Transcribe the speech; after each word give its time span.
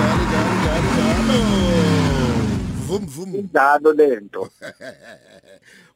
njalo 0.00 0.22
njalo 0.30 0.52
njalo 0.62 0.88
njalo 0.96 1.40
vum 2.88 3.06
vum. 3.06 3.48
Njalo 3.54 3.92
lento. 3.92 4.48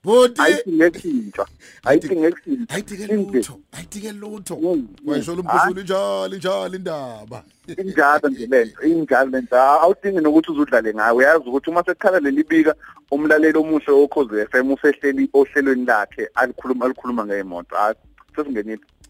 Bodi 0.04 0.40
ayidinge 0.40 0.90
kushintsha 0.90 1.44
ayidike 1.84 3.06
lutho 3.16 3.60
ayidike 3.72 4.12
lutho 4.12 4.56
Mm, 4.56 4.88
wayisho 5.06 5.34
lo 5.34 5.42
mm. 5.42 5.48
mphefumulo 5.48 5.82
njalo 5.82 6.36
njalo 6.36 6.76
indaba 6.76 7.42
injalo 7.78 8.28
nje 8.28 8.46
lento 8.46 8.82
injalo 8.82 9.30
lento 9.30 9.56
awudingi 9.56 10.20
nokuthi 10.20 10.50
uzudlale 10.50 10.94
ngayo 10.94 11.16
uyazi 11.16 11.48
ukuthi 11.48 11.70
uma 11.70 11.82
sekhala 11.84 12.20
lelibika 12.20 12.74
umlaleli 13.10 13.58
omuhle 13.58 13.92
okhoze 13.92 14.46
FM 14.46 14.72
usehleli 14.72 15.30
ohlelweni 15.32 15.84
lakhe 15.84 16.28
alikhuluma 16.34 16.84
alikhuluma 16.84 17.26
ngeemoto 17.26 17.76
ah 17.76 17.94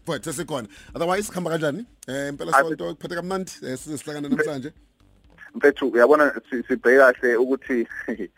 sesingenile 0.05 0.23
mfowethu 0.23 0.33
sesikhona 0.33 0.67
otherwise 0.95 1.23
sikhamba 1.27 1.49
kanjani? 1.51 1.85
Eh 2.07 2.29
impela 2.29 2.51
Ade- 2.53 2.67
sonto 2.67 2.95
kuphethe 2.95 3.15
kamnandi. 3.15 3.51
Eh 3.63 3.77
sizihlangana 3.77 4.29
namhlanje. 4.29 4.71
Mfethu 5.55 5.87
uyabona 5.87 6.33
si- 6.49 6.63
sibheke 6.67 6.97
kahle 6.97 7.35
ukuthi 7.37 7.87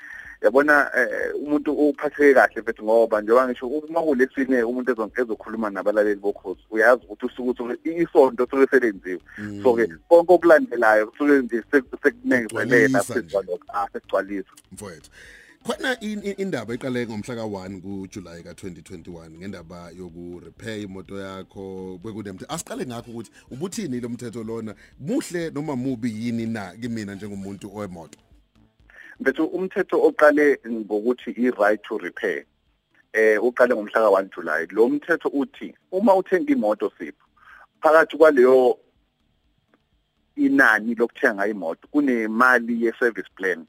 yabona 0.41 0.91
eh, 0.95 1.35
umuntu 1.35 1.73
uphatheke 1.73 2.33
kahle 2.33 2.61
mfethu 2.61 2.83
ngoba 2.83 3.21
njengoba 3.21 3.47
ngisho 3.47 3.67
uma 3.67 4.01
kulesine 4.01 4.63
umuntu 4.63 4.91
ezon- 4.93 5.21
ezokhuluma 5.21 5.69
nabalaleli 5.69 6.19
bokhozi 6.19 6.61
uyazi 6.71 7.01
ukuthi 7.05 7.25
usuke 7.25 7.49
usuke 7.51 7.75
isonto 8.03 8.47
suke 8.49 8.67
selenziwe. 8.71 9.19
So 9.63 9.73
ke 9.75 9.87
konke 10.09 10.33
okulandelayo 10.33 11.07
kusuke 11.07 11.41
nje 11.41 11.63
sek- 11.71 11.97
sekunezelela 12.03 12.99
Kugcwalisa 12.99 13.03
phezu 13.03 13.19
nje. 13.19 13.31
kwalokho 13.33 13.65
ah 13.73 13.87
sekugcwalisa 13.93 14.49
mfowethu. 14.71 15.09
Khona 15.67 15.97
in- 16.01 16.23
in- 16.23 16.35
indaba 16.37 16.73
eqale 16.73 17.05
ngomhla 17.07 17.35
ka1 17.35 17.81
kuJuly 17.81 18.43
ka2021 18.43 19.29
ngendaba 19.29 19.91
yoku 19.91 20.39
repair 20.39 20.79
imoto 20.81 21.19
yakho 21.19 21.99
bekunemthe 22.03 22.45
asiqale 22.49 22.85
ngakho 22.85 23.11
ukuthi 23.11 23.31
ubuthini 23.51 23.99
lo 23.99 24.09
mthetho 24.09 24.43
lona? 24.43 24.75
Muhle 24.99 25.49
noma 25.49 25.75
mubi 25.75 26.09
yini 26.09 26.45
na 26.45 26.71
kimina 26.81 27.15
njengomuntu 27.15 27.75
owemoto? 27.75 28.19
Mfethu 29.19 29.45
umthetho 29.45 30.01
oqale 30.01 30.59
ngokuthi 30.67 31.31
i-right 31.31 31.81
to 31.83 31.97
repair 31.97 32.45
eh 33.13 33.43
uqale 33.43 33.75
ngomhla 33.75 34.01
ka1 34.01 34.29
July 34.35 34.67
lo 34.71 34.89
mthetho 34.89 35.29
uthi 35.29 35.75
uma 35.91 36.15
uthenga 36.15 36.51
imoto 36.51 36.91
sipho 36.97 37.27
phakathi 37.81 38.17
kwaleyo 38.17 38.79
inani 40.35 40.95
lokuthenga 40.95 41.47
imoto 41.47 41.87
kunemali 41.87 42.83
ye-service 42.85 43.29
plan. 43.35 43.65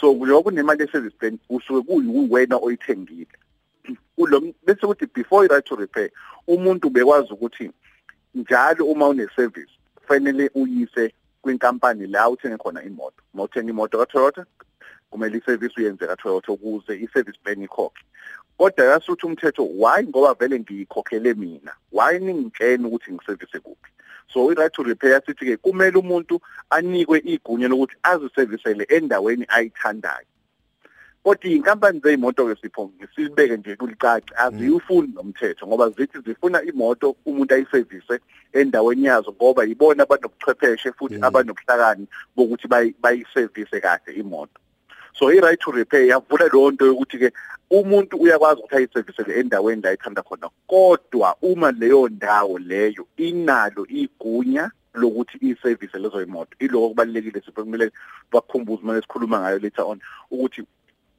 So 0.00 0.12
njengoba 0.14 0.42
kunemali 0.42 0.82
ye-service 0.82 1.16
plan 1.18 1.38
usuke 1.50 1.86
kuyiwena 1.86 2.56
oyithengile. 2.56 3.26
Kulo 4.16 4.40
bese 4.66 4.86
kuthi 4.86 5.06
before 5.14 5.46
i-right 5.46 5.64
to 5.64 5.76
repair 5.76 6.10
umuntu 6.46 6.90
bekwazi 6.90 7.32
ukuthi 7.32 7.70
njalo 8.34 8.86
uma 8.86 9.08
une-service 9.08 9.72
kufanele 9.94 10.50
uyise 10.54 11.14
kwinkampani 11.42 12.06
la 12.06 12.28
uthenge 12.28 12.56
khona 12.56 12.82
imoto. 12.82 13.22
Uma 13.34 13.42
uthenga 13.42 13.70
imoto 13.70 13.98
ka-Toyota 13.98 14.46
kumele 15.10 15.38
i-service 15.38 15.80
uyenze 15.80 16.06
ka-Toyota 16.06 16.52
ukuze 16.52 16.94
i-service 16.94 17.38
plan 17.42 17.62
ikhokhe. 17.62 18.02
Kodwa 18.58 18.86
yasuthi 18.86 19.26
umthetho 19.26 19.64
why? 19.64 20.02
Ngoba 20.06 20.34
vele 20.34 20.60
ngiyikhokhele 20.60 21.34
mina. 21.34 21.72
Why 21.92 22.18
ningitshena 22.18 22.88
ukuthi 22.88 23.12
ngiservice 23.12 23.58
kuphi? 23.60 23.81
So 24.32 24.50
i-right 24.52 24.72
to 24.72 24.82
repair 24.82 25.22
sithi 25.26 25.44
ke 25.46 25.56
kumele 25.56 25.98
umuntu 25.98 26.40
anikwe 26.70 27.18
igunya 27.24 27.68
lokuthi 27.68 27.96
aziservisele 28.02 28.84
endaweni 28.88 29.44
ayithandayo 29.48 30.26
kodwa 31.24 31.50
inkampani 31.50 32.00
zeyimoto 32.00 32.46
ke 32.46 32.60
sipho 32.62 32.90
ngisibeke 32.98 33.56
nje 33.56 33.76
kulicaci 33.76 34.32
aziyufuni 34.36 35.12
nomthetho 35.14 35.66
ngoba 35.66 35.90
zithi 35.90 36.18
zifuna 36.26 36.62
imoto 36.62 37.16
umuntu 37.26 37.54
ayiservice 37.54 38.18
endaweni 38.52 39.04
yazo 39.04 39.32
ngoba 39.32 39.64
yibona 39.64 40.02
abanobuchwepheshe 40.02 40.92
futhi 40.92 41.16
Mm. 41.16 41.24
abanobuhlakani 41.24 42.06
bokuthi 42.36 42.68
bayi- 42.68 42.94
bayiservice 43.00 43.80
kahle 43.80 44.12
imoto 44.14 44.58
so 45.12 45.30
i-right 45.30 45.60
to 45.60 45.70
repair 45.70 46.06
yavula 46.06 46.48
leyo 46.48 46.70
nto 46.70 46.86
yokuthi 46.86 47.18
ke 47.18 47.32
umuntu 47.70 48.16
uyakwazi 48.16 48.60
ukuthi 48.60 48.76
ayiservisele 48.76 49.40
endaweni 49.40 49.82
la 49.82 49.88
ayithanda 49.88 50.22
khona. 50.22 50.50
Kodwa 50.66 51.36
uma 51.42 51.70
leyo 51.72 52.08
ndawo 52.08 52.58
leyo 52.58 53.06
inalo 53.16 53.86
igunya 53.88 54.70
lokuthi 54.94 55.38
i-service 55.40 55.98
lezo 55.98 56.22
imoto 56.22 56.56
iloko 56.58 56.88
kubalekile 56.88 57.40
sipho 57.40 57.64
kumele 57.64 57.90
bakukhumbuze 58.32 58.82
uma 58.82 59.00
sikhuluma 59.00 59.40
ngayo 59.40 59.58
later 59.58 59.84
on 59.84 60.00
ukuthi 60.30 60.62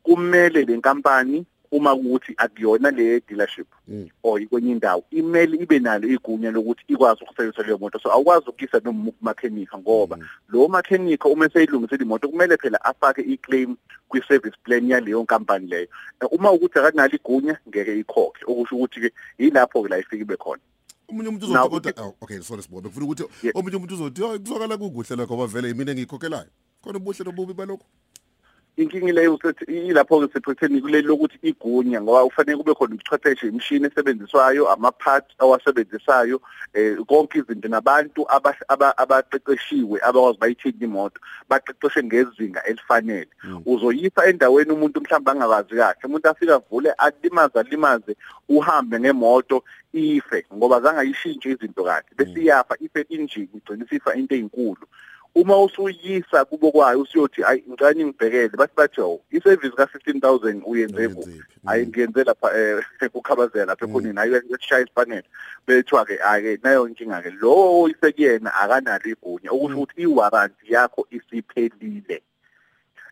kumele 0.04 0.66
le 0.66 0.78
nkampani 0.78 1.46
uma 1.74 1.96
kuthi 1.96 2.34
akuyona 2.38 2.92
le 2.92 3.20
dealership 3.28 3.68
Mm. 3.88 4.08
or 4.24 4.40
ikwenye 4.42 4.72
indawo 4.72 5.04
imele 5.12 5.58
ibe 5.58 5.80
nalo 5.80 6.08
igunya 6.08 6.52
lokuthi 6.52 6.84
ikwazi 6.88 7.24
ukusebenzisa 7.24 7.64
leyo 7.64 7.78
moto. 7.78 8.00
So 8.00 8.12
awukwazi 8.12 8.50
ukuyisa 8.50 8.80
noma 8.86 9.12
kumakhenika 9.12 9.78
ngoba 9.78 10.18
Mm. 10.18 10.24
lo 10.50 10.68
makhenika 10.68 11.30
uma 11.30 11.50
seyilungisile 11.50 12.04
imoto 12.06 12.30
kumele 12.30 12.58
phela 12.58 12.80
afake 12.86 13.22
i-claim 13.22 13.76
kwi-service 14.10 14.58
plan 14.64 14.90
yaleyo 14.90 15.24
nkampani 15.24 15.68
leyo. 15.68 15.88
Eh, 16.22 16.28
uma 16.32 16.52
ukuthi 16.52 16.80
akanalo 16.80 17.14
igunya 17.16 17.58
ngeke 17.70 18.00
ikhokhe. 18.00 18.46
Okusho 18.48 18.76
ukuthi 18.76 19.00
ke 19.02 19.12
yilapho 19.40 19.84
ke 19.84 19.90
la 19.90 19.98
ifike 20.00 20.22
ibe 20.22 20.38
khona. 20.38 20.62
Omunye 21.10 21.30
umuntu 21.30 21.48
Now, 21.48 21.68
uzothi 21.68 21.94
kodwa 21.94 22.06
oh, 22.08 22.16
okay 22.22 22.40
sorry 22.42 22.62
sibobe 22.64 22.90
kufuna 22.90 23.06
ukuthi 23.06 23.24
Yeah. 23.44 23.56
omunye 23.58 23.76
umuntu 23.78 23.94
uzothi 23.94 24.22
"Hayi, 24.22 24.40
kuzwakala 24.40 24.78
kukuhle 24.78 25.16
lokho 25.16 25.34
ngoba 25.36 25.48
vele 25.48 25.68
yimina 25.68 25.92
engikhokhelayo 25.92 26.48
khona 26.84 26.98
ubuhle 27.00 27.24
nobubi 27.26 27.54
balokho. 27.54 27.86
Inkingi 28.78 29.12
leyo 29.12 29.36
usethi 29.36 29.66
ilapho 29.66 30.20
ke 30.28 30.34
sephetheni 30.34 30.82
kuleli 30.82 31.08
lokuthi 31.08 31.38
igunya 31.42 32.02
ngoba 32.02 32.26
kufanele 32.26 32.58
kube 32.58 32.74
khona 32.74 32.96
ubuchwepheshe 32.96 33.48
imishini 33.48 33.86
esebenziswayo 33.86 34.70
ama-parts 34.72 35.36
awasebenzisayo 35.40 36.42
eh 36.74 36.98
konke 37.08 37.38
izinto 37.40 37.68
nabantu 37.68 38.26
aba- 38.30 38.66
aba- 38.68 38.98
abaqeqeshiwe 38.98 40.00
abakwazi 40.02 40.38
bayithenga 40.40 40.86
imoto 40.86 41.22
baqeqeshe 41.50 42.04
ngezinga 42.04 42.64
elifanele. 42.66 43.30
Mm. 43.44 43.62
uzoyisa 43.66 44.26
endaweni 44.26 44.72
umuntu 44.72 45.02
mhlawumbe 45.02 45.32
angakazi 45.32 45.76
kahle 45.76 46.06
umuntu 46.06 46.30
afika 46.30 46.56
avule 46.56 46.92
alimaze 46.92 47.60
alimaze 47.60 48.16
uhambe 48.50 49.00
ngemoto 49.00 49.64
ife 49.94 50.46
ngoba 50.54 50.82
zangayishintshe 50.82 51.50
izinto 51.52 51.84
kahle. 51.84 52.10
Bese 52.18 52.40
iyafa 52.42 52.76
ife 52.80 53.06
injini 53.10 53.50
igcina 53.54 53.86
isifa 53.86 54.16
into 54.16 54.36
ezinkulu 54.36 54.88
uma 55.36 55.58
usuyisa 55.58 56.46
kubo 56.46 56.72
kwayo 56.72 57.02
usiyothi 57.02 57.44
ayi 57.44 57.64
ngicela 57.70 57.96
ngibhekele. 57.96 58.58
Bathi 58.58 58.74
bathi 58.78 59.02
oh 59.02 59.22
i-service 59.32 59.76
ka15000 59.76 60.62
uyenze 60.66 61.08
kuphi? 61.10 61.30
Uyenzephi? 61.30 61.60
ayi 61.66 61.88
ngiyenze 61.88 62.24
lapha 62.24 62.48
eh 62.58 62.84
ukhabazela 63.14 63.66
lapha 63.66 63.86
ekhoneni. 63.86 64.20
Ayi 64.20 64.32
uyashaya 64.32 64.84
isipanela 64.84 65.28
bethiwa 65.68 66.06
ke 66.06 66.20
ake 66.24 66.60
nayo 66.64 66.88
inkinga 66.88 67.22
ke 67.22 67.32
lo 67.42 67.82
oyisekuyena 67.82 68.54
akanalo 68.54 69.10
igunya. 69.10 69.50
Okusho 69.52 69.78
ukuthi 69.78 70.02
i-warranty 70.02 70.74
yakho 70.74 71.08
isiphelile. 71.12 72.22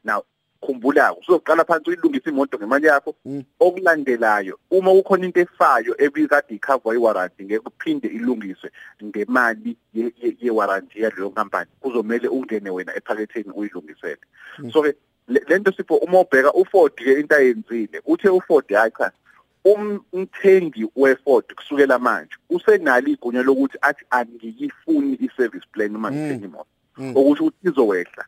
Now 0.04 0.24
khumbula 0.62 1.16
uzoqala 1.18 1.66
phansi 1.66 1.90
uyilungisa 1.90 2.30
imoto 2.30 2.58
ngemali 2.58 2.88
yakho 2.88 3.16
Mm. 3.26 3.44
okulandelayo 3.60 4.60
uma 4.72 4.92
kukhona 4.92 5.26
into 5.26 5.40
efayo 5.40 5.96
ebikade 5.98 6.56
icover 6.56 6.94
i-warranty 6.94 7.44
ngeke 7.46 7.60
kuphinde 7.60 8.08
ilungiswe 8.08 8.72
ngemali 9.04 9.78
ye- 9.94 10.14
ye- 10.22 10.38
ye-warranty 10.42 11.02
yaleyo 11.02 11.30
nkampani 11.30 11.70
kuzomele 11.80 12.28
ungene 12.28 12.70
wena 12.70 12.96
ephaketheni 12.96 13.52
uyilungisele 13.56 14.18
Mm. 14.60 14.72
so 14.72 14.82
ke 14.84 14.94
le- 15.28 15.44
lento 15.48 15.72
sipho 15.72 15.96
uma 15.96 16.20
ubheka 16.20 16.54
uFord 16.54 16.94
ke 16.96 17.20
into 17.20 17.36
ayenzile 17.36 18.02
uthe 18.06 18.30
uFord 18.30 18.70
hayi 18.74 18.92
cha 18.98 19.12
umthengi 20.14 20.88
weFord 20.96 21.54
kusukela 21.56 22.00
manje 22.00 22.36
usenalo 22.50 23.08
igunya 23.08 23.44
lokuthi 23.44 23.78
athi 23.82 24.06
angiyifuni 24.10 25.14
i-service 25.22 25.66
plan 25.72 25.96
uma 25.96 26.12
Mm. 26.12 26.18
ngithenga 26.18 26.46
imoto 26.46 26.66
Mm. 26.98 27.12
okusho 27.18 27.44
ukuthi 27.46 27.68
izowehla 27.70 28.26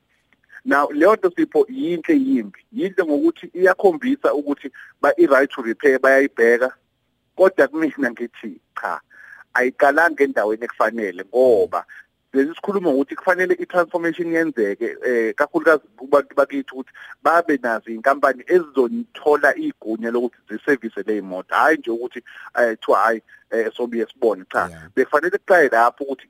now 0.66 0.88
leyo 0.91 1.16
nto 1.16 1.31
sipho 1.35 1.66
yinhle 1.69 2.16
yimbi. 2.16 2.59
Yinhle 2.72 3.06
ngokuthi 3.06 3.51
iyakhombisa 3.53 4.34
ukuthi 4.34 4.72
ba 5.01 5.13
i-right 5.18 5.51
to 5.51 5.62
repair 5.62 6.00
bayayibheka 6.00 6.72
kodwa 7.35 7.68
kumina 7.68 8.12
ngithi 8.12 8.62
cha 8.81 9.01
ayiqalanga 9.53 10.24
endaweni 10.24 10.65
ekufanele 10.65 11.24
ngoba 11.25 11.86
lesi 12.33 12.56
sikhuluma 12.56 12.89
ukuthi 12.89 13.15
kufanele 13.15 13.54
i-transformation 13.54 14.33
yenzeke 14.33 14.98
eh 15.06 15.36
kakhulukazi 15.36 15.83
kubantu 15.98 16.36
bakithi 16.36 16.71
ukuthi 16.74 16.92
babe 17.24 17.60
nazo 17.63 17.92
inkampani 17.92 18.44
ezizonithola 18.48 19.56
igunya 19.56 20.12
lokuthi 20.12 20.38
ziservice 20.50 21.04
le 21.06 21.21
moto 21.21 21.56
hayi 21.56 21.77
nje 21.77 21.92
ukuthi 21.92 22.19
eh 22.60 22.77
thiwa 22.81 23.00
hayi 23.00 23.21
eh 23.51 23.71
sobuye 23.75 24.06
sibone 24.06 24.45
cha. 24.51 24.68
Yeah. 24.69 24.89
bekufanele 24.95 25.38
kuqale 25.38 25.69
lapho 25.69 26.04
ukuthi 26.04 26.27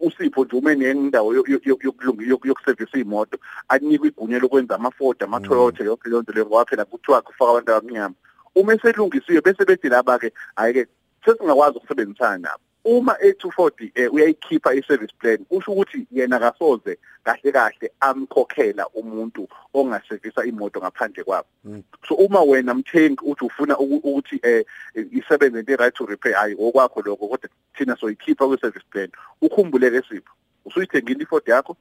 usipho 0.00 0.44
nje 0.44 0.56
uma 0.56 0.74
nendawo 0.74 1.34
yokusevisa 1.34 2.98
imoto 2.98 3.38
anikwe 3.68 4.08
igunya 4.08 4.38
lokwenza 4.38 4.74
ama-Ford 4.74 5.22
ama-Toyota 5.22 5.84
yonke 5.84 6.08
leyo 6.08 6.22
nto 6.22 6.32
leyo 6.32 6.46
ngoba 6.46 6.64
phela 6.64 6.84
kuthiwa 6.84 7.22
kufaka 7.22 7.50
abantu 7.50 7.72
abamnyama. 7.72 8.14
Uma 8.54 8.74
eselungisiwe 8.74 9.40
bese 9.40 9.64
bethi 9.64 9.88
laba 9.88 10.18
ke 10.18 10.32
hayi 10.56 10.72
ke 10.74 10.86
sesingakwazi 11.24 11.76
ukusebenzisana 11.78 12.38
nabo. 12.38 12.62
Uma 12.84 13.12
e240 13.14 13.90
eh, 13.94 14.12
uyayikhipha 14.14 14.74
i-service 14.74 15.14
plan 15.18 15.38
kusho 15.44 15.72
ukuthi 15.72 16.06
yena 16.12 16.38
kasoze 16.38 16.98
kahle 17.24 17.52
kahle 17.52 17.90
amkhokhela 18.00 18.88
umuntu 18.88 19.48
ongasevisa 19.74 20.44
imoto 20.44 20.80
ngaphandle 20.80 21.24
kwabo 21.24 21.48
Mm. 21.64 21.82
so 22.08 22.14
uma 22.14 22.42
wena 22.42 22.74
mthengi 22.74 23.18
uthi 23.24 23.44
ufuna 23.44 23.78
uku- 23.78 24.00
ukuthi 24.08 24.40
eh 24.42 24.64
isebenze 25.12 25.62
nge 25.62 25.76
right 25.76 25.94
to 25.94 26.06
repair 26.06 26.34
hayi 26.34 26.56
okwakho 26.58 27.02
lokho 27.02 27.28
kodwa 27.28 27.48
thina 27.76 27.96
soyikhipha 27.96 28.46
kwi-service 28.46 28.86
plan 28.90 29.08
ukhumbuleke 29.42 30.02
sipho 30.08 30.32
usuyithengile 30.64 31.22
iFord 31.22 31.48
yakho 31.48 31.76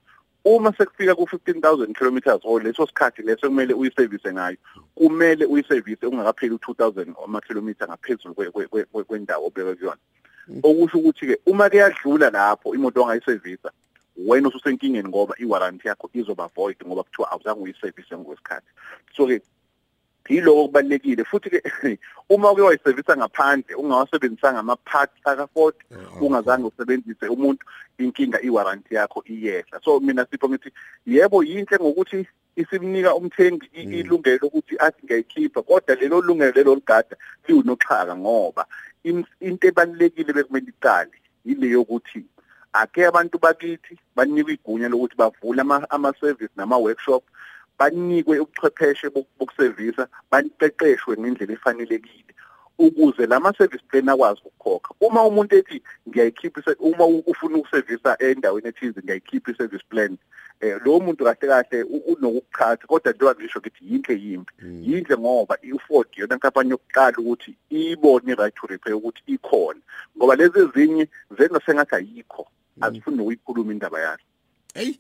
uma 0.46 0.74
sekufika 0.78 1.12
ku15000 1.14 1.94
kilometers 1.98 2.42
or 2.44 2.64
leso 2.64 2.88
sikhathi 2.88 3.22
leso 3.22 3.48
kumele 3.48 3.74
uyiservice 3.74 4.34
ngayo 4.34 4.58
kumele 4.96 5.46
uyiservice 5.46 6.06
ungakapheli 6.08 6.56
u2000 6.56 7.14
ama 7.24 7.42
kilometer 7.42 7.88
ngaphezulu 7.88 8.36
kwendawo 9.08 9.48
obeke 9.48 9.76
kuyona 9.76 9.98
okusho 10.64 10.98
ukuthi 10.98 11.28
ke 11.28 11.36
uma 11.46 11.70
ke 11.70 11.78
yadlula 11.78 12.30
lapho 12.30 12.76
imoto 12.76 13.02
ongayiservisa 13.02 13.72
wena 14.18 14.48
ususenkingeni 14.48 15.10
ngoba 15.10 15.36
iwarranty 15.38 15.88
yakho 15.88 16.10
izoba 16.14 16.50
void 16.56 16.78
ngoba 16.86 17.04
kuthiwa 17.04 17.32
awuzange 17.32 17.62
uyiservice 17.62 18.16
ngokwesikhathi. 18.16 18.68
So 19.16 19.28
ke 19.28 19.42
yiloko 20.30 20.68
kubalekile 20.68 21.24
futhi 21.24 21.50
ke 21.50 21.62
uma 22.30 22.52
uke 22.52 22.62
wayisevisa 22.62 23.18
ngaphandle 23.18 23.76
ungawasebenzisanga 23.76 24.60
ama 24.60 24.76
parts 24.76 25.20
aka 25.26 25.48
Ford 25.48 25.76
ungazange 26.22 26.68
usebenzise 26.68 27.28
umuntu 27.28 27.66
inkinga 27.98 28.42
iwarranty 28.42 28.96
yakho 28.96 29.24
iyehla. 29.26 29.80
So 29.84 30.00
mina 30.00 30.26
sipho 30.26 30.50
ngithi 30.50 30.72
yebo 31.06 31.44
yinhle 31.44 31.78
ngokuthi 31.82 32.28
isimnika 32.56 33.16
umthengi 33.16 33.70
ilungelo 33.74 34.48
ukuthi 34.48 34.76
athi 34.80 35.06
ngiyayikhipha 35.06 35.62
kodwa 35.62 35.96
lelo 35.96 36.22
lungelo 36.22 36.52
lelo 36.52 36.76
ligada 36.76 37.16
liwunoxhaka 37.48 38.16
ngoba 38.18 38.66
into 39.04 39.68
ebalekile 39.68 40.34
bekumele 40.34 40.70
iqale 40.70 41.18
ile 41.46 41.68
yokuthi 41.76 42.26
ake 42.74 43.06
abantu 43.06 43.38
bakithi 43.40 43.94
banikwe 44.16 44.54
igunya 44.54 44.90
lokuthi 44.90 45.16
bavule 45.18 45.62
ama 45.62 45.88
ama 45.90 46.14
service 46.22 46.54
nama 46.56 46.78
workshop 46.78 47.24
banikwe 47.80 48.40
ubuchwepheshe 48.40 49.10
bokusevisa 49.10 50.08
baniqeqeshwe 50.32 51.18
ngendlela 51.18 51.54
efanelekile 51.54 52.34
ukuze 52.78 53.26
lama 53.26 53.54
service 53.58 53.84
plan 53.90 54.10
akwazi 54.10 54.42
ukukhokha. 54.46 54.94
Uma 55.02 55.24
umuntu 55.24 55.56
ethi 55.56 55.82
ngiyayikhipha 56.10 56.76
uma 56.80 57.06
ufuna 57.06 57.58
ukusevisa 57.58 58.18
endaweni 58.20 58.68
ethize 58.68 59.00
ngiyayikhipha 59.02 59.52
i-service 59.52 59.86
plan 59.90 60.18
eh 60.62 60.80
lo 60.86 61.00
muntu 61.00 61.24
kahle 61.24 61.48
kahle 61.48 61.84
unokuqhatha 61.84 62.88
kodwa 62.88 63.12
njengoba 63.12 63.36
ngisho 63.36 63.60
ukuthi 63.60 63.82
yinhle 63.90 64.16
yimbi. 64.16 64.52
Yinhle 64.62 65.18
ngoba 65.18 65.58
i-Ford 65.62 66.08
yona 66.16 66.36
inkampani 66.36 66.70
yokuqala 66.70 67.18
ukuthi 67.18 67.56
ibone 67.70 68.32
i-right 68.32 68.56
to 68.56 68.68
repair 68.68 68.96
ukuthi 68.96 69.22
ikhona. 69.28 69.80
Ngoba 70.18 70.36
lezi 70.36 70.60
ezinye 70.60 71.08
zenza 71.38 71.60
sengathi 71.66 71.96
ayikho. 71.96 72.48
Azifuni 72.82 73.22
ukuyikhuluma 73.22 73.72
indaba 73.72 74.00
yayo 74.00 74.24
hey 74.74 74.98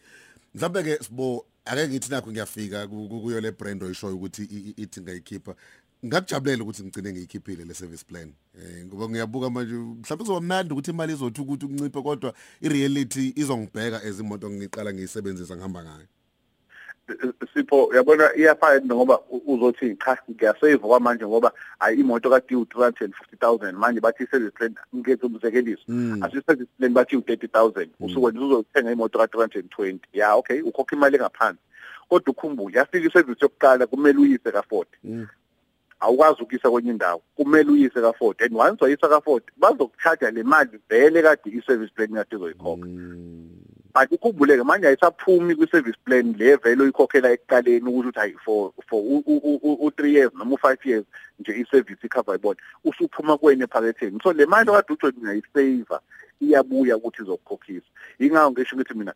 mhlawumbe 0.53 0.83
ke 0.83 1.03
sibo 1.03 1.45
ake 1.65 1.87
ngithi 1.87 2.11
nakho 2.11 2.31
ngiyafika 2.31 2.87
kuyo 2.87 3.41
le 3.41 3.51
brand 3.51 3.83
oyishoyo 3.83 4.15
ukuthi 4.15 4.43
ithi 4.77 5.01
ngayikhipha 5.01 5.55
ngakujabulela 6.05 6.63
ukuthi 6.63 6.83
ngicine 6.83 7.11
ngiyikhiphile 7.11 7.65
le 7.65 7.73
service 7.73 8.05
plan 8.05 8.33
eh 8.57 8.85
ngoba 8.85 9.09
ngiyabuka 9.09 9.49
manje 9.49 9.73
mhlawumbe 9.73 10.15
kuzoba 10.15 10.41
mnandi 10.41 10.73
ukuthi 10.73 10.91
imali 10.91 11.13
izothi 11.13 11.41
ukuthi 11.41 11.65
ukunciphe 11.65 12.01
kodwa 12.01 12.33
ireality 12.61 13.33
izongibheka 13.35 14.03
ezimoto 14.03 14.49
ngiqala 14.49 14.93
ngiyisebenzisa 14.93 15.55
ngihamba 15.55 15.83
ngayo. 15.83 16.07
Sipho 17.53 17.95
yabona 17.95 18.35
iyafana 18.35 18.95
ngoba 18.95 19.19
uzothi 19.47 19.95
cha 19.95 20.17
ngiyasave 20.31 20.77
kwamanje 20.77 21.25
ngoba 21.25 21.51
ayi 21.79 21.99
imoto 21.99 22.29
kade 22.29 22.55
u350000 22.55 23.71
manje 23.71 23.99
bathi 23.99 24.27
service 24.27 24.55
plan 24.57 24.75
ngiyenza 24.95 25.27
umzekeliso. 25.27 25.83
Asi 26.21 26.41
service 26.47 26.71
plan 26.77 26.93
bathi 26.93 27.15
u30000 27.15 27.87
usuke 27.99 28.39
uzothenga 28.39 28.91
imoto 28.91 29.19
ka320 29.19 29.99
ya 30.13 30.35
okay 30.35 30.61
ukhokha 30.61 30.95
imali 30.95 31.15
engaphansi. 31.15 31.59
Kodwa 32.09 32.31
ukhumbule 32.31 32.77
yafika 32.77 33.07
iservice 33.07 33.41
yokuqala 33.41 33.87
kumele 33.87 34.19
uyise 34.19 34.51
ka 34.51 34.61
Ford 34.61 34.87
awukwazi 36.03 36.41
ukuyisa 36.43 36.71
kwenye 36.71 36.89
indawo 36.89 37.21
kumele 37.35 37.71
uyise 37.71 38.01
ka 38.01 38.13
Ford 38.13 38.41
and 38.41 38.55
once 38.55 38.83
wayisa 38.83 39.09
ka 39.09 39.21
Ford 39.21 39.43
bazokucharge 39.57 40.31
le 40.31 40.43
mali 40.43 40.79
vele 40.89 41.21
kade 41.21 41.49
i-service 41.49 41.93
plan 41.95 42.15
yakhe 42.15 42.35
izoyikhokha. 42.35 42.87
But 43.93 44.11
ukhumbuleke 44.11 44.63
manje 44.63 44.87
ayisaphumi 44.87 45.55
kwi-service 45.55 45.97
plan 46.05 46.35
le 46.37 46.55
vele 46.55 46.83
oyikhokhela 46.83 47.31
ekuqaleni 47.31 47.89
ukuthi 47.89 48.19
hayi 48.19 48.35
for 48.45 48.73
for 48.89 49.01
u3 49.01 50.07
years 50.07 50.31
noma 50.33 50.55
u5 50.55 50.77
years 50.83 51.05
nje 51.39 51.51
i-service 51.51 52.03
icover 52.03 52.35
ibona 52.35 52.59
usuphuma 52.83 53.37
kwene 53.37 53.63
ephaketheni. 53.63 54.19
So 54.23 54.33
le 54.33 54.45
mali 54.45 54.69
okade 54.69 54.93
uthi 54.93 55.19
ngiyayisave 55.19 55.99
iyabuya 56.41 56.97
ukuthi 56.97 57.21
izokukhokhisa 57.21 57.87
ingawo 58.19 58.51
ngisho 58.51 58.75
ukuthi 58.75 58.93
mina 58.93 59.13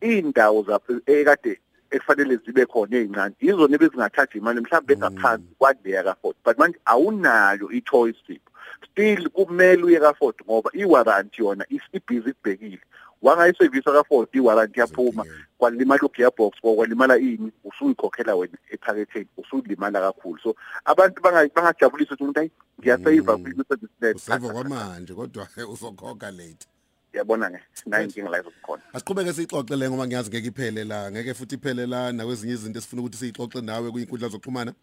indawo 0.00 0.62
zapho 0.62 0.92
ekade 1.06 1.60
ekufanele 1.94 2.36
zibe 2.44 2.66
khona 2.66 2.96
ezincane 2.96 3.34
izona 3.40 3.74
ebezingathatha 3.76 4.38
imali 4.38 4.60
mhlawumbe 4.60 4.92
engaphansi 4.94 5.50
kwadeya 5.58 6.02
ka 6.06 6.14
Ford 6.20 6.36
but 6.44 6.58
manje 6.58 6.78
awunayo 6.92 7.66
i-choice 7.78 8.20
sipho 8.26 8.50
still 8.86 9.28
kumele 9.30 9.82
uye 9.82 10.00
ka 10.00 10.14
Ford 10.14 10.36
ngoba 10.44 10.70
i-warranty 10.74 11.42
yona 11.42 11.64
isibhizi 11.76 12.30
ibhekile 12.30 12.84
wangayisevisa 13.22 13.92
ka 13.92 14.04
Ford 14.04 14.28
i-warranty 14.32 14.80
yaphuma 14.80 15.24
kwalimala 15.58 16.02
ugearbox 16.02 16.52
kwalimala 16.60 17.18
ini 17.18 17.52
usuyikhokhela 17.64 18.36
wena 18.36 18.58
ephaketheni 18.70 19.28
usulimala 19.36 20.00
kakhulu. 20.00 20.38
So 20.42 20.56
abantu 20.84 21.22
bangajabulisa 21.22 22.14
ukuthi 22.14 22.22
umuntu 22.22 22.40
ayi 22.40 22.50
ngiyasave 22.80 23.22
kwi-service 23.22 23.94
plan 23.98 24.16
usave 24.16 24.48
kwamanje 24.48 25.14
kodwa 25.14 25.48
uzokhokha 25.72 26.30
late. 26.30 26.66
Yabona 27.14 27.50
ke 27.50 27.58
nayo 27.86 28.04
inkinga 28.04 28.30
la 28.30 28.40
izokhona 28.40 28.82
asiqhubeke 28.92 29.32
sixoxe 29.32 29.76
le 29.76 29.90
ngoba 29.90 30.06
ngiyazi 30.06 30.30
ngeke 30.30 30.48
iphele 30.48 30.84
la 30.84 31.10
ngeke 31.10 31.34
futhi 31.34 31.54
iphele 31.54 31.86
la 31.86 32.12
nakwezinye 32.12 32.52
izinto 32.52 32.78
esifuna 32.78 33.02
ukuthi 33.02 33.18
siyixoxe 33.18 33.60
nawe 33.60 33.90
kwinkundla 33.90 34.28
zokuxhumana? 34.28 34.74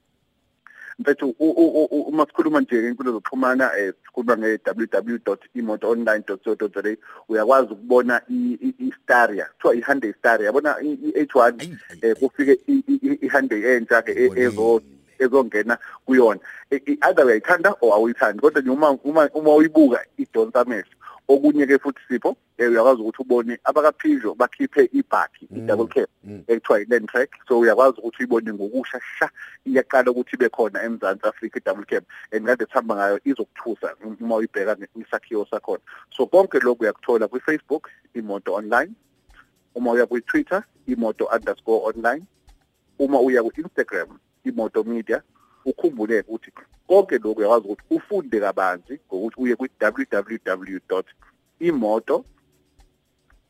Mfethu 0.99 1.35
uma 1.39 2.25
sikhuluma 2.25 2.61
nje 2.61 2.87
inkundla 2.87 3.13
zokuxhumana 3.13 3.77
eh 3.77 3.93
sikhuluma 4.05 4.37
nge-www.imotoonline.co.za 4.37 6.97
uyakwazi 7.29 7.73
ukubona 7.73 8.21
i-Staria 8.29 9.45
kuthiwa 9.45 9.75
i-Hyundai 9.75 10.13
Staria 10.13 10.45
yabona 10.45 10.75
i-H1 10.81 11.77
eh 12.01 12.15
kufike 12.15 12.59
i-Hyundai 12.67 13.63
entsha 13.63 14.01
ke 14.01 14.31
ezo 14.35 14.81
ezongena 15.19 15.77
kuyona. 16.05 16.39
Either 16.71 17.25
uyayithanda 17.25 17.75
or 17.81 17.93
awuyithandi 17.93 18.41
kodwa 18.41 18.61
nje 18.61 18.69
uma 18.69 18.91
uma 18.91 19.29
uma 19.33 19.55
uyibuka 19.55 20.05
idonsa 20.17 20.61
amehlo 20.61 20.91
okunye 21.27 21.65
ke 21.65 21.77
futhi 21.79 22.01
sipho 22.07 22.37
uyakwazi 22.59 23.01
ukuthi 23.01 23.21
ubone 23.21 23.59
abakaphijo 23.63 24.35
bakhiphe 24.35 24.89
ibhakhi 24.93 25.47
i-double 25.57 25.87
cab 25.87 26.09
ekuthiwa 26.47 26.81
i-land 26.81 27.07
track. 27.09 27.29
So 27.47 27.59
uyakwazi 27.59 27.97
ukuthi 27.99 28.17
uyibone 28.19 28.53
ngokusha 28.53 28.99
sha 29.19 29.29
iyaqala 29.65 30.11
ukuthi 30.11 30.35
ibe 30.35 30.49
khona 30.49 30.83
eMzansi 30.83 31.27
Afrika 31.27 31.59
i-double 31.59 31.85
cab 31.85 32.03
and 32.31 32.45
kade 32.45 32.65
sihamba 32.65 32.95
ngayo 32.95 33.19
izokuthusa 33.25 33.95
uma 34.21 34.35
uyibheka 34.35 34.77
ngesakhiwo 34.97 35.45
sakhona. 35.45 35.83
So 36.15 36.25
konke 36.25 36.59
lokho 36.59 36.83
uyakuthola 36.83 37.27
kwi-Facebook 37.27 37.89
imoto 38.13 38.53
online. 38.53 38.93
Uma 39.75 39.91
uya 39.91 40.05
kwi-Twitter 40.05 40.63
imoto_online 40.87 42.23
uma 42.99 43.19
uya 43.19 43.43
ku-Instagram 43.43 44.19
imoto 44.45 44.83
media. 44.83 45.23
Ukhumbule 45.65 46.19
ukuthi 46.27 46.51
konke 46.87 47.17
lokho 47.17 47.39
uyakwazi 47.39 47.65
ukuthi 47.67 47.83
ufunde 47.89 48.39
kabanzi 48.39 48.99
ngokuthi 49.07 49.41
uye 49.41 49.55
ku-www.imoto 49.55 50.95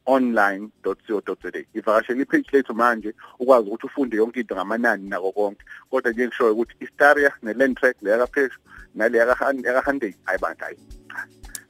online.co.za 0.06 1.64
ivakashela 1.74 2.22
ipage 2.22 2.50
lethu 2.52 2.74
manje 2.74 3.14
ukwazi 3.40 3.68
ukuthi 3.68 3.86
ufunde 3.86 4.18
yonke 4.18 4.40
into 4.40 4.56
ngamanani 4.56 5.10
nako 5.10 5.32
konke. 5.32 5.66
Kodwa 5.90 6.12
nje 6.12 6.28
ngishoyo 6.28 6.54
ukuthi 6.54 6.76
iStaria 6.80 7.32
neLand 7.44 7.78
Track 7.78 8.02
leya 8.02 8.18
kapheshu 8.18 8.60
naleya 8.96 9.36
ka 9.36 9.36
Hyundai 9.86 10.16
ayibantu 10.26 10.64
hayi 10.66 10.78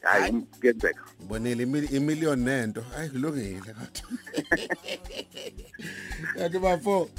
hayi 0.02 0.32
kuyenzeka. 0.60 1.04
Bonile 1.28 1.64
imillion 1.92 2.40
nento. 2.40 2.82
Hayi 2.82 3.10
kulungile 3.10 3.74
kathi 3.74 4.04
yathi 6.36 6.60
bafo 6.64 7.10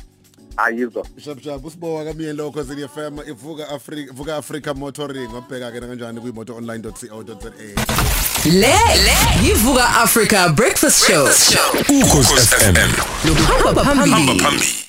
ayizwa 0.56 1.06
shap 1.24 1.64
usibowa 1.64 2.04
kamiyeni 2.04 2.36
lokho 2.38 2.62
zini 2.62 2.88
FM 2.88 3.18
ivuka 3.30 3.68
Africa 3.68 3.98
ivuka 4.10 4.36
Africa 4.36 4.72
Motoring 4.76 5.34
wabheka 5.34 5.72
ke 5.72 5.80
kanjani 5.80 6.20
kuimoto 6.20 6.56
online.co.za 6.56 7.52
le 8.44 8.74
yivuka 9.42 9.88
Africa 9.88 10.48
breakfast 10.54 11.06
show. 11.06 11.26
Ukhosi 12.02 12.34
FM 12.34 12.76
lo 13.28 13.34
hamba 13.34 13.84
phambili. 13.84 14.81